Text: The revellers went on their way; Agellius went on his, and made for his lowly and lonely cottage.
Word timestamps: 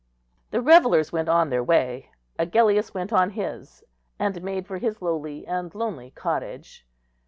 The 0.49 0.61
revellers 0.63 1.11
went 1.11 1.29
on 1.29 1.51
their 1.51 1.63
way; 1.63 2.09
Agellius 2.39 2.91
went 2.91 3.13
on 3.13 3.29
his, 3.29 3.83
and 4.17 4.41
made 4.41 4.65
for 4.65 4.79
his 4.79 4.99
lowly 4.99 5.45
and 5.45 5.75
lonely 5.75 6.09
cottage. 6.09 6.87